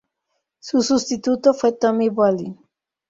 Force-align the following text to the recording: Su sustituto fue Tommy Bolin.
Su 0.57 0.81
sustituto 0.81 1.53
fue 1.53 1.73
Tommy 1.73 2.09
Bolin. 2.09 2.57